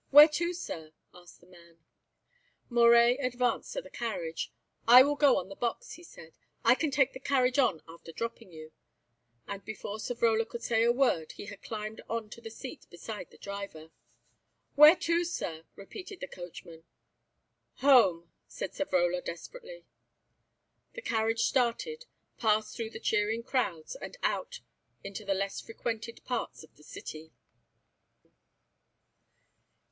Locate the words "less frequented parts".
25.35-26.63